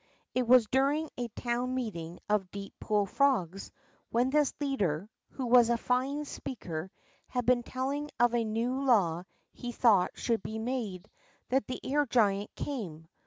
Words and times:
It 0.33 0.47
Avas 0.47 0.65
during 0.71 1.11
a 1.15 1.27
toAAUi 1.27 1.69
meeting 1.69 2.19
of 2.27 2.49
Deep 2.49 2.73
Pool 2.79 3.05
frogs, 3.05 3.71
AAdien 4.11 4.31
this 4.31 4.51
leader, 4.59 4.87
70 4.87 4.93
REJOICING 4.93 4.93
AT 4.95 4.97
THE 4.97 5.03
MARSH 5.03 5.09
n 5.11 5.29
who 5.29 5.45
was 5.45 5.69
a 5.69 5.77
fine 5.77 6.25
speaker, 6.25 6.91
had 7.27 7.45
been 7.45 7.61
telling 7.61 8.09
of 8.19 8.33
a 8.33 8.43
new 8.43 8.81
law 8.83 9.23
he 9.53 9.71
thonght 9.71 10.15
should 10.15 10.41
be 10.41 10.57
made, 10.57 11.07
that 11.49 11.67
the 11.67 11.79
air 11.85 12.07
giant 12.07 12.49
came. 12.55 13.09